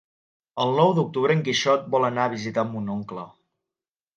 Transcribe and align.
El 0.63 0.71
nou 0.79 0.93
d'octubre 0.99 1.35
en 1.39 1.43
Quixot 1.49 1.85
vol 1.97 2.07
anar 2.09 2.25
a 2.25 2.33
visitar 2.33 2.67
mon 2.73 2.91
oncle. 2.99 3.29